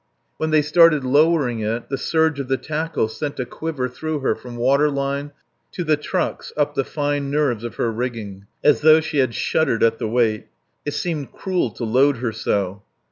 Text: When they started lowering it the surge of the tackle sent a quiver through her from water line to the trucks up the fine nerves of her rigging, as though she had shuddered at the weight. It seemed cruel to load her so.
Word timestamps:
When 0.37 0.49
they 0.49 0.63
started 0.63 1.03
lowering 1.03 1.59
it 1.59 1.89
the 1.89 1.95
surge 1.99 2.39
of 2.39 2.47
the 2.47 2.57
tackle 2.57 3.07
sent 3.07 3.39
a 3.39 3.45
quiver 3.45 3.87
through 3.87 4.21
her 4.21 4.33
from 4.33 4.55
water 4.57 4.89
line 4.89 5.31
to 5.73 5.83
the 5.83 5.95
trucks 5.95 6.51
up 6.57 6.73
the 6.73 6.83
fine 6.83 7.29
nerves 7.29 7.63
of 7.63 7.75
her 7.75 7.91
rigging, 7.91 8.47
as 8.63 8.81
though 8.81 8.99
she 8.99 9.19
had 9.19 9.35
shuddered 9.35 9.83
at 9.83 9.99
the 9.99 10.07
weight. 10.07 10.47
It 10.85 10.95
seemed 10.95 11.31
cruel 11.33 11.69
to 11.73 11.83
load 11.83 12.17
her 12.17 12.31
so. 12.31 12.81